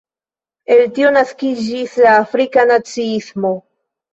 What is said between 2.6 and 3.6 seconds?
naciismo.